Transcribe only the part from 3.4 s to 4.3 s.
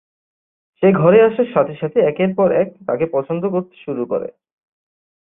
করতে শুরু করে।